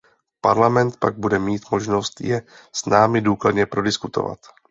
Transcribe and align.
Parlament 0.41 0.99
pak 0.99 1.17
bude 1.17 1.39
mít 1.39 1.71
možnost 1.71 2.21
je 2.21 2.41
s 2.73 2.85
námi 2.85 3.21
důkladně 3.21 3.65
prodiskutovat. 3.65 4.39